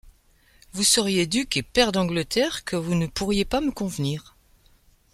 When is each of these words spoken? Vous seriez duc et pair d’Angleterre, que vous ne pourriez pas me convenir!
Vous 0.73 0.83
seriez 0.83 1.27
duc 1.27 1.57
et 1.57 1.61
pair 1.61 1.91
d’Angleterre, 1.91 2.63
que 2.65 2.75
vous 2.75 2.95
ne 2.95 3.05
pourriez 3.05 3.45
pas 3.45 3.61
me 3.61 3.69
convenir! 3.69 4.35